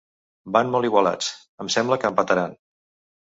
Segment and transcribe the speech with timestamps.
[0.55, 1.27] Van molt igualats:
[1.65, 2.57] em sembla que empataran.